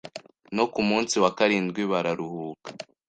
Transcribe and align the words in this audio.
no 0.55 0.65
kumunsi 0.73 1.15
wa 1.23 1.31
karindwi 1.37 1.81
bararuhuka 1.91 2.69